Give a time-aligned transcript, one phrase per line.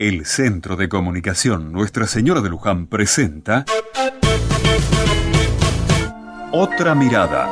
[0.00, 3.66] El Centro de Comunicación Nuestra Señora de Luján presenta
[6.52, 7.46] Otra Mirada.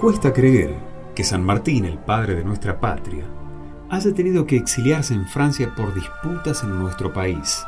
[0.00, 0.76] Cuesta creer
[1.16, 3.24] que San Martín, el padre de nuestra patria,
[3.90, 7.64] haya tenido que exiliarse en Francia por disputas en nuestro país.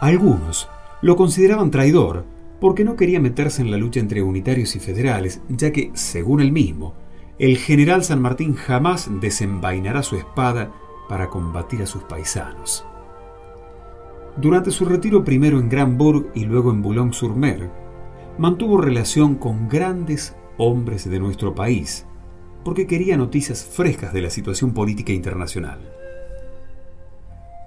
[0.00, 0.68] Algunos
[1.02, 2.24] lo consideraban traidor
[2.60, 6.52] porque no quería meterse en la lucha entre unitarios y federales, ya que, según él
[6.52, 6.94] mismo,
[7.38, 10.72] el general San Martín jamás desenvainará su espada
[11.08, 12.86] para combatir a sus paisanos.
[14.38, 17.70] Durante su retiro primero en Granbourg y luego en Boulogne-sur-Mer,
[18.38, 22.06] mantuvo relación con grandes hombres de nuestro país,
[22.64, 25.78] porque quería noticias frescas de la situación política internacional.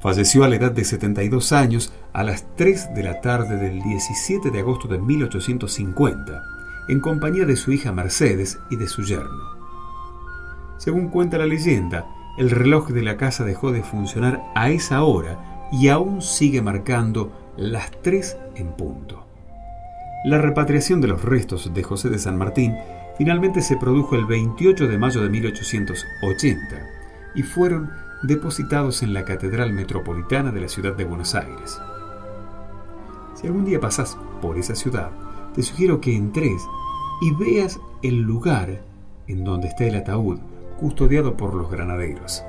[0.00, 4.50] Falleció a la edad de 72 años a las 3 de la tarde del 17
[4.50, 6.42] de agosto de 1850,
[6.88, 9.57] en compañía de su hija Mercedes y de su yerno.
[10.78, 12.06] Según cuenta la leyenda,
[12.38, 17.32] el reloj de la casa dejó de funcionar a esa hora y aún sigue marcando
[17.56, 19.26] las tres en punto.
[20.24, 22.76] La repatriación de los restos de José de San Martín
[23.18, 26.58] finalmente se produjo el 28 de mayo de 1880
[27.34, 27.90] y fueron
[28.22, 31.80] depositados en la Catedral Metropolitana de la ciudad de Buenos Aires.
[33.34, 35.10] Si algún día pasas por esa ciudad,
[35.54, 36.62] te sugiero que entres
[37.20, 38.80] y veas el lugar
[39.26, 40.38] en donde está el ataúd
[40.78, 42.42] custodiado por los granaderos.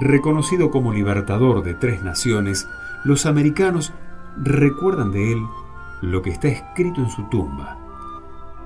[0.00, 2.66] Reconocido como libertador de tres naciones,
[3.04, 3.92] los americanos
[4.36, 5.38] recuerdan de él
[6.02, 7.78] lo que está escrito en su tumba.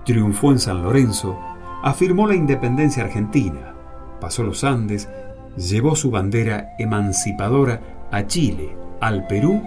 [0.04, 1.38] Triunfó en San Lorenzo,
[1.82, 3.74] afirmó la independencia argentina,
[4.20, 5.08] pasó los Andes,
[5.56, 9.62] llevó su bandera emancipadora a Chile, al Perú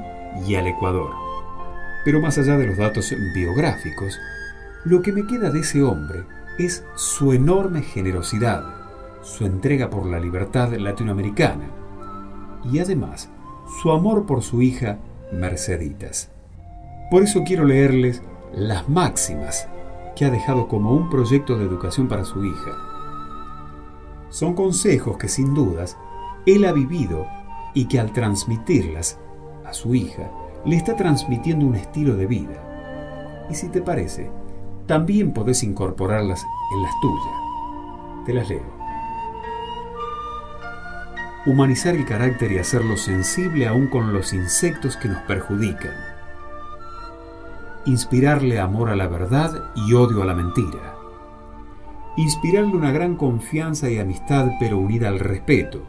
[0.45, 1.11] y al Ecuador.
[2.03, 4.19] Pero más allá de los datos biográficos,
[4.83, 6.25] lo que me queda de ese hombre
[6.57, 8.63] es su enorme generosidad,
[9.21, 11.69] su entrega por la libertad latinoamericana
[12.71, 13.29] y además
[13.81, 14.99] su amor por su hija
[15.31, 16.29] Merceditas.
[17.11, 18.21] Por eso quiero leerles
[18.53, 19.67] las máximas
[20.15, 22.71] que ha dejado como un proyecto de educación para su hija.
[24.29, 25.97] Son consejos que sin dudas
[26.45, 27.27] él ha vivido
[27.73, 29.19] y que al transmitirlas
[29.65, 30.31] a su hija
[30.65, 33.45] le está transmitiendo un estilo de vida.
[33.49, 34.31] Y si te parece,
[34.85, 38.25] también podés incorporarlas en las tuyas.
[38.25, 38.75] Te las leo.
[41.46, 45.94] Humanizar el carácter y hacerlo sensible aún con los insectos que nos perjudican.
[47.85, 50.95] Inspirarle amor a la verdad y odio a la mentira.
[52.18, 55.84] Inspirarle una gran confianza y amistad pero unida al respeto.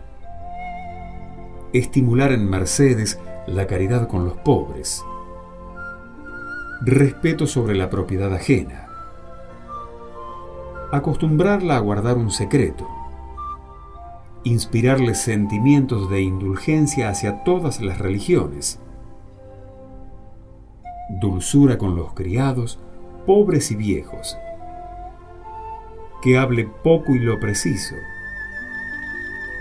[1.73, 5.03] Estimular en Mercedes la caridad con los pobres.
[6.83, 8.86] Respeto sobre la propiedad ajena
[10.93, 12.89] acostumbrarla a guardar un secreto,
[14.45, 18.81] inspirarle sentimientos de indulgencia hacia todas las religiones,
[21.21, 22.79] dulzura con los criados,
[23.27, 24.39] pobres y viejos,
[26.23, 27.95] que hable poco y lo preciso,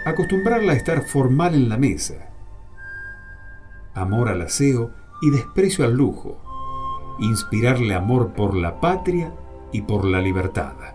[0.06, 2.30] acostumbrarla a estar formal en la mesa,
[3.96, 6.38] amor al aseo y desprecio al lujo,
[7.20, 9.32] inspirarle amor por la patria
[9.72, 10.95] y por la libertad.